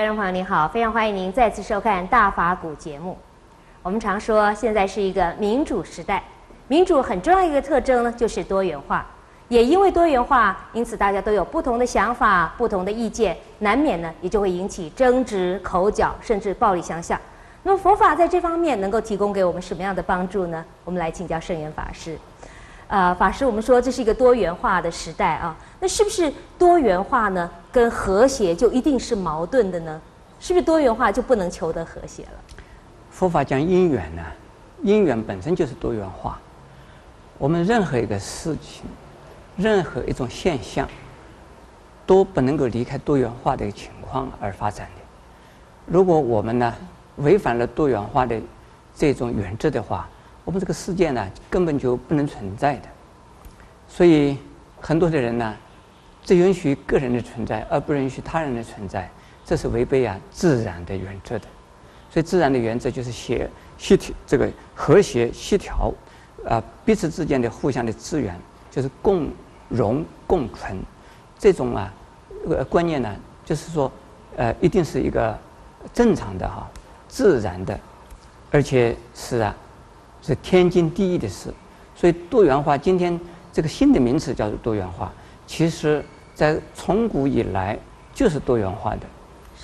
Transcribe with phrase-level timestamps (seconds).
[0.00, 3.18] 观众朋友您好，非常欢迎您再次收看《大法古》节目。
[3.82, 6.24] 我们常说现在是一个民主时代，
[6.68, 9.06] 民主很重要一个特征呢，就是多元化。
[9.48, 17.20] 也因为多元化，因此大家都有不同的想法、不同的意见，难免呢也就会引起争执、口角，甚至暴力相向。
[17.62, 20.64] 那么佛法在这方面能够提供给我们什么样的帮助呢？
[20.86, 22.18] 我们来请教圣严法师。
[22.90, 30.00] 呃，法师，我们说这是一个多元化的时代啊，那是不是多元化呢跟和谐就一定是矛盾的呢？
[30.40, 32.32] 是不是多元化就不能求得和谐了？
[33.10, 34.22] 佛法讲因缘呢，
[34.82, 36.38] 因缘本身就是多元化。
[37.38, 38.84] 我们任何一个事情。
[39.56, 40.88] 任何一种现象
[42.06, 45.02] 都不能够离开多元化的情况而发展的。
[45.84, 46.74] 如果我们呢
[47.16, 48.40] 违反了多元化的
[48.96, 50.08] 这种原则的话，
[50.50, 52.88] 我们这个世界呢根本就不能存在的。
[53.86, 54.36] 所以
[54.80, 55.56] 很多的人呢
[56.24, 59.08] 只允许个人的存在，而不允许他人的存在，
[59.44, 61.46] 这是违背啊自然的原则的。
[62.10, 65.94] 所以自然的原则就是协协调这个和谐协调
[66.44, 68.36] 啊彼此之间的互相的资源
[68.72, 69.30] 就是共。
[69.68, 70.76] 荣共存，
[71.38, 71.94] 这种啊，
[72.48, 73.08] 呃观念呢，
[73.44, 73.88] 就是说，
[74.36, 75.38] 呃，一定是一个
[75.94, 76.68] 正常的哈、
[77.06, 77.78] 自然的，
[78.50, 79.54] 而且是啊，
[80.30, 81.52] 是天经地义的事。
[81.96, 83.18] 所以多元化，今天
[83.52, 85.10] 这个新的名词叫做多元化，
[85.46, 87.76] 其实在从古以来
[88.14, 89.00] 就是多元化的，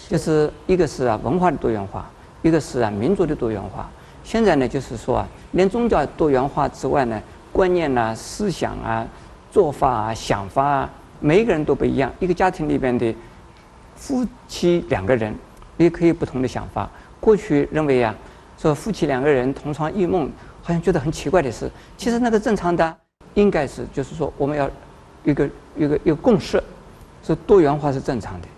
[0.08, 2.10] 就是一个是啊文化的多元化，
[2.42, 3.88] 一个是啊民族的多元化。
[4.24, 9.06] 现在呢，就是说啊，连宗教多元化之外呢，观念呐、啊、思想啊。
[9.52, 12.12] 做法啊，想法啊，每一个人都不一样。
[12.18, 13.14] 一个家庭里边的
[13.94, 15.34] 夫妻两个人
[15.78, 16.90] 也可以不同的想法。
[17.18, 20.28] 过去认为呀、啊，说夫妻两个人同床异梦，
[20.66, 21.70] 好像觉得很奇怪的事。
[21.96, 22.96] 其实那个正常的，
[23.34, 24.68] 应该是就是说我们要
[25.22, 26.60] 一个一个一个共识，
[27.22, 28.48] 是多元化是正常的。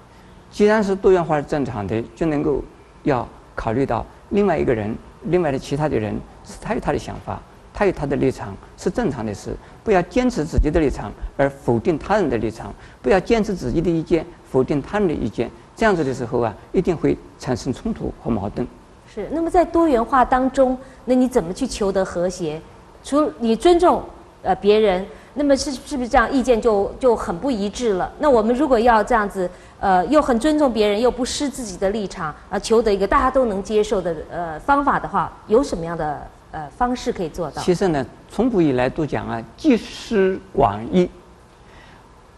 [0.50, 2.64] 既然是多元化是正常的，就能够
[3.02, 7.38] 要考虑到另外一个人，另外的其他的人是他有他的想法。
[7.74, 9.54] 他有他的立场是正常的事，
[9.84, 18.66] 不要坚持自己的立场而否定他人的立场，不要坚持自己的意见否定他人的意见，这样子的时候啊，一定会产生冲突和矛盾。
[19.12, 22.60] 是，那么在多元化当中，那你怎么去求得和谐？
[23.02, 24.02] 除你尊重
[24.42, 25.04] 呃别人，
[25.34, 28.12] 那么是是不是这样意见就就很不一致了？
[28.18, 29.48] 那我们如果要这样子
[29.80, 36.20] 呃又很尊重别人又不失自己的立场啊、呃，求得一个大家都能接受的呃方法的话，有什么样的？
[36.50, 37.60] 呃，方式可以做到。
[37.60, 41.06] 其实呢，从古以来都讲啊，集思广益。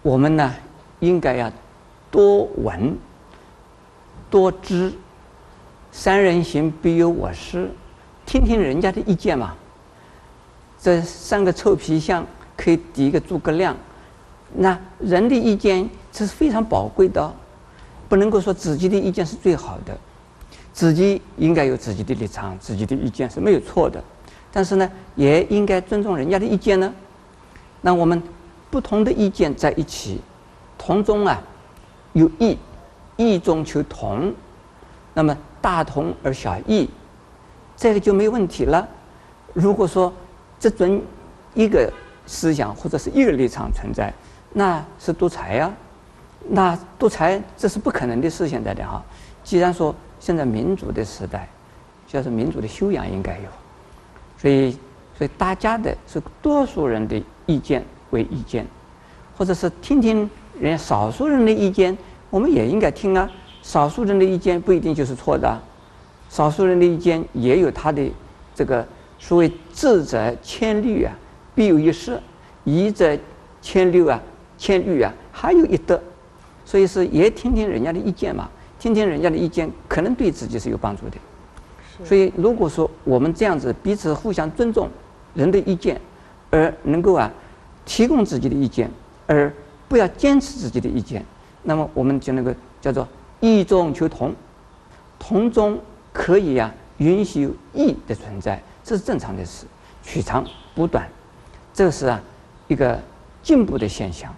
[0.03, 0.53] 我们呢，
[0.99, 1.49] 应该要
[2.11, 2.99] 多闻、
[4.29, 4.93] 多知。
[5.93, 7.71] 三人行，必有我师。
[8.25, 9.55] 听听人家的意见嘛。
[10.81, 12.25] 这三个臭皮匠
[12.57, 13.77] 可以抵一个诸葛亮。
[14.55, 17.33] 那人的意见这是非常宝贵的，
[18.09, 19.97] 不能够说自己的意见是最好的。
[20.73, 24.03] 自己应该有自己的立场，自己的意见是没有错的，
[24.53, 26.93] 但是呢，也应该尊重人家的意见呢。
[27.81, 28.23] 那我们
[28.71, 30.21] 不同的意见在一起，
[30.79, 31.43] 同中啊
[32.13, 32.57] 有异，
[33.17, 34.33] 异中求同，
[35.13, 36.89] 那么大同而小异，
[37.77, 38.87] 这个就没问题了。
[39.53, 40.13] 如果说
[40.59, 41.01] 只准
[41.55, 41.93] 一个
[42.27, 44.13] 思想或者是一个立场存在，
[44.53, 45.73] 那是独裁呀，
[46.49, 48.49] 那独裁这是不可能的事。
[48.49, 49.03] 现在的哈，
[49.43, 49.95] 既然说。
[50.23, 51.49] 现在民主的时代，
[52.07, 53.49] 就是民主的修养应该有，
[54.37, 54.77] 所以，
[55.17, 58.67] 所以大家的是多数人的意见为意见，
[59.35, 60.29] 或者是听听
[60.61, 61.97] 人家少数人的意见，
[62.29, 63.31] 我们也应该听啊。
[63.63, 65.61] 少数人的意见不一定就是错的，
[66.29, 68.03] 少数人的意见也有他的
[68.55, 68.87] 这个
[69.19, 71.13] 所谓智者千虑啊，
[71.55, 72.15] 必有一失；
[72.65, 73.19] 愚者
[73.61, 74.21] 千虑啊，
[74.57, 76.01] 千虑啊，还有一得。
[76.65, 78.49] 所以是也听听人家的意见嘛。
[78.79, 81.19] 听听人家的意见，可能对自己是有帮助的。
[82.03, 84.89] 所以，如果说我们这样子彼此互相尊重
[85.35, 86.01] 人的意见，
[86.49, 87.31] 而能够啊
[87.85, 88.91] 提供自己的意见，
[89.27, 89.53] 而
[89.87, 91.23] 不要坚持自己的意见，
[91.63, 92.51] 那么我们就能够
[92.81, 93.07] 叫做
[93.41, 94.35] 异中求同，
[95.19, 95.79] 同中
[96.13, 99.67] 可以啊允许有异的存在，这是正常的事，
[100.03, 100.45] 取长
[100.75, 101.09] 补短，
[101.73, 102.21] 这是啊
[102.69, 103.01] 一个
[103.43, 104.35] 进步的现象。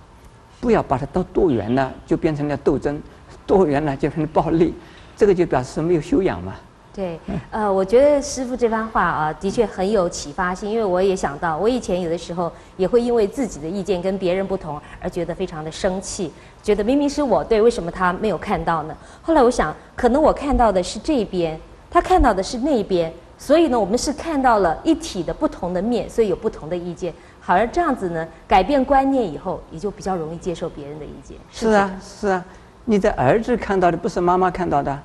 [0.60, 3.00] 不要把它到多元呢，就变成了斗争。
[3.44, 4.72] 多元呢，就变成暴力，
[5.16, 6.54] 这个就表示没有修养嘛。
[6.94, 7.19] 对，
[7.50, 10.71] 呃，我觉得师傅这番话啊，的确很有启发性。
[10.71, 16.31] 因为我也想到，我以前有的时候也会因为自己的意见跟别人不同而觉得非常的生气，
[16.62, 18.94] 觉得明明是我对，为什么他没有看到呢？
[19.23, 21.59] 后来我想，可能我看到的是这边，
[21.91, 27.15] 他看到的是那边，所以呢，我们是看到了一体的不同的面，所以有不同的意见。
[27.41, 31.38] 好，像这样子呢，改变观念以后，也就比较容易接受别人的意见。
[31.50, 32.45] 是，啊，是啊。
[32.85, 34.99] 你的儿子看到的不是妈妈看到的，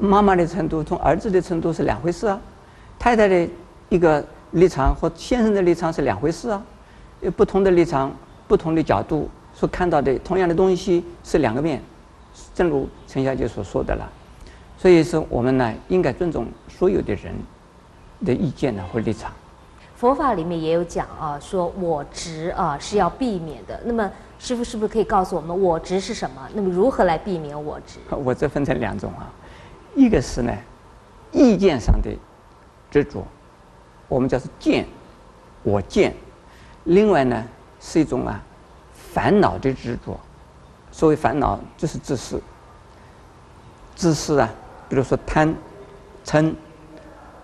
[0.00, 2.40] 妈妈的程度同儿子的程度是两回事啊，
[2.98, 3.48] 太太的
[3.88, 6.62] 一个立场和先生的立场是两回事啊，
[7.20, 8.12] 有不同的立场、
[8.46, 11.82] 不同的角度所看到的同样的东西是两个面，
[12.54, 14.08] 正如陈小姐所说的了，
[14.78, 17.34] 所以说我们呢应该尊重所有的人
[18.24, 19.32] 的意见呢或立场。
[19.96, 23.80] 佛法里面也有讲啊，说我执啊是要避免的。
[23.84, 24.08] 那么
[24.38, 26.48] 师傅是不是可以告诉我们我执是什么？
[26.54, 27.98] 那么如何来避免我执？
[28.14, 29.26] 我这分成两种啊，
[29.98, 30.52] 一个是呢
[31.32, 32.08] 意见上的
[32.88, 33.26] 执着，
[34.06, 34.86] 我们叫做见，
[35.64, 36.12] 我见；
[36.84, 37.44] 另外呢
[37.80, 38.40] 是一种啊
[38.94, 40.18] 烦恼的执着。
[40.92, 42.40] 所谓烦恼就是自私，
[43.96, 44.48] 自私啊，
[44.88, 45.52] 比如说贪、
[46.24, 46.54] 嗔，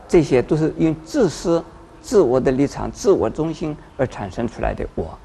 [0.06, 1.62] 这些都是因自私。
[2.00, 5.18] 自我的立场、自我中心而产生出来的我，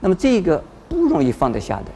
[0.00, 1.90] 那么这个不容易放得下的，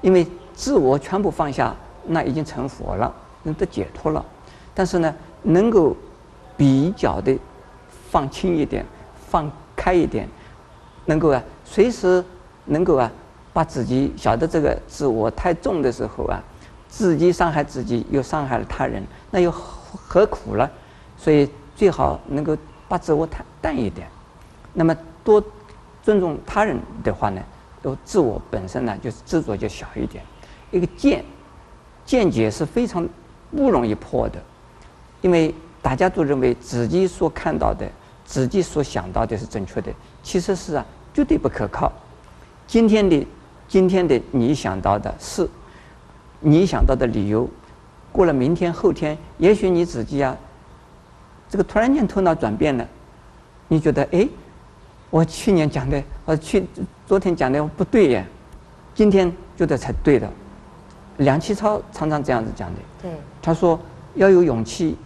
[0.00, 0.24] 因为
[0.54, 1.74] 自我全部放下，
[2.06, 3.12] 那已经成佛了，
[3.46, 4.22] 能得解脱了。
[4.74, 5.96] 但是呢，能够
[6.56, 7.34] 比较的
[8.10, 8.84] 放轻一点、
[9.28, 10.28] 放开一点，
[11.06, 12.22] 能够啊，随时
[12.66, 13.10] 能够啊，
[13.54, 16.42] 把自己晓得这个自我太重的时候啊，
[16.88, 20.70] 自己伤害自己又伤害了他人，那又何苦了？
[21.16, 22.56] 所以最好能够。
[22.88, 24.06] 把自我淡淡一点，
[24.72, 25.42] 那么多
[26.04, 27.42] 尊重他人的话呢，
[27.82, 30.22] 都自我本身呢就是执着就小一点。
[30.70, 31.24] 一个见，
[32.04, 33.04] 见解是非常
[33.50, 34.42] 不容易破的，
[35.22, 37.86] 因为大家都认为自己所看到的、
[38.24, 40.84] 自己所想到的是正确的，其实是啊
[41.14, 41.92] 绝对不可靠。
[42.66, 43.26] 今天的
[43.68, 45.48] 今天的你想到的是，
[46.40, 47.48] 你想到的理由，
[48.10, 50.36] 过了明天后天，也许你自己啊。
[51.48, 52.86] 这个突然间头脑转变了，
[53.68, 54.28] 你觉得哎，
[55.10, 56.66] 我去年讲的，我去
[57.06, 58.24] 昨天讲的不对呀，
[58.94, 60.28] 今天觉得才对的。
[61.18, 62.80] 梁启超常常这样子讲的。
[63.00, 63.10] 对。
[63.46, 63.78] 他说
[64.16, 64.96] 要有勇气，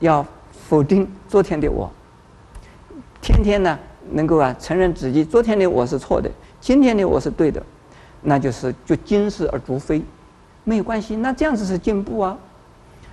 [0.00, 0.22] 要
[0.68, 1.90] 否定昨天的我。
[3.22, 3.78] 天天呢，
[4.10, 6.30] 能够啊承认自己昨天的我是错的，
[6.60, 7.62] 今天的我是对的，
[8.20, 10.02] 那就是就今是而逐非，
[10.64, 12.36] 没有关系，那这样子是进步啊。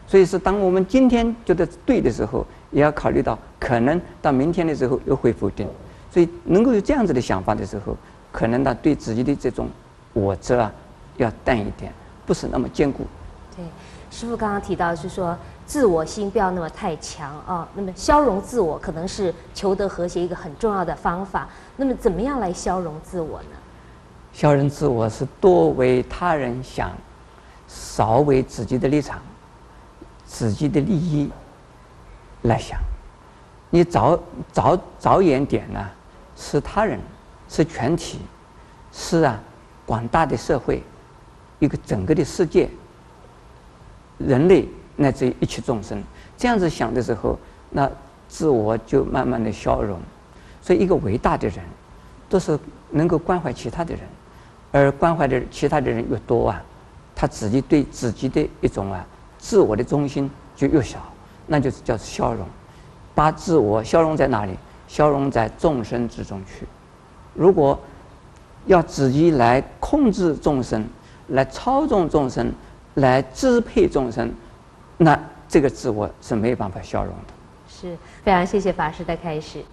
[0.05, 5.65] 所以是当我们今天觉得对的时候，也要考虑到可能到明天的时候又会否定。
[6.11, 7.95] 所以能够有这样子的想法的时候，
[8.33, 9.69] 可能呢对自己的这种
[10.11, 10.69] 我执啊
[11.15, 11.93] 要淡一点，
[12.25, 13.07] 不是那么坚固。
[13.55, 13.63] 对，
[14.11, 15.35] 师父刚刚提到是说
[15.65, 17.67] 自我心不要那么太强啊。
[17.73, 21.49] 那么消融自我可能是求得和谐一个很重要的方法。
[21.77, 23.57] 那么怎么样来消融自我呢？
[24.31, 26.91] 消融自我是多为他人想，
[27.67, 29.19] 少为自己的立场。
[30.23, 31.29] 自己的利益
[32.43, 32.79] 来想，
[33.69, 34.17] 你着
[34.53, 35.89] 着着眼点呢，
[36.37, 36.97] 是他人，
[37.49, 38.21] 是全体，
[38.93, 39.37] 是啊，
[39.85, 40.81] 广大的社会，
[41.59, 42.69] 一个整个的世界，
[44.27, 46.01] 人类乃至于一切众生，
[46.37, 47.37] 这样子想的时候，
[47.69, 47.89] 那
[48.27, 49.99] 自我就慢慢的消融。
[50.61, 51.59] 所以，一个伟大的人，
[52.29, 52.57] 都是
[52.91, 54.03] 能够关怀其他的人，
[54.71, 56.63] 而关怀的其他的人越多啊，
[57.15, 59.05] 他自己对自己的一种啊。
[59.37, 60.99] 自我的中心就越小，
[61.47, 62.45] 那就是叫消融，
[63.15, 64.53] 把自我消融在哪里？
[64.87, 66.67] 消融在众生之中去。
[67.33, 67.79] 如果
[68.65, 70.85] 要自己来控制众生，
[71.29, 72.51] 来操纵众生，
[72.95, 74.31] 来支配众生，
[74.97, 77.33] 那这个自我是没有办法消融的。
[77.67, 79.63] 是，非常谢谢法师的开始。